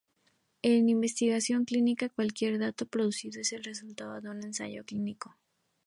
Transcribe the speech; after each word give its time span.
En 0.63 0.89
investigación 0.89 1.63
clínica 1.63 2.09
cualquier 2.09 2.57
dato 2.57 2.87
producido 2.87 3.39
es 3.39 3.53
el 3.53 3.63
resultado 3.63 4.19
de 4.19 4.31
un 4.31 4.43
ensayo 4.43 4.83
clínico. 4.83 5.37